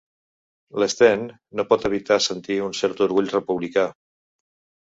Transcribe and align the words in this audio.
L'Sten 0.83 1.25
no 1.59 1.67
pot 1.73 1.85
evitar 1.91 2.19
sentir 2.29 2.57
un 2.69 2.75
cert 2.81 3.07
orgull 3.09 3.33
republicà. 3.37 3.85